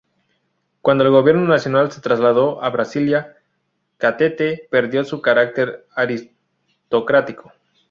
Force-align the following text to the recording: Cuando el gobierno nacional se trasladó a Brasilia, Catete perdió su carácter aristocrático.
Cuando 0.81 1.03
el 1.03 1.11
gobierno 1.11 1.47
nacional 1.47 1.91
se 1.91 2.01
trasladó 2.01 2.63
a 2.63 2.71
Brasilia, 2.71 3.37
Catete 3.99 4.67
perdió 4.71 5.03
su 5.05 5.21
carácter 5.21 5.85
aristocrático. 5.93 7.51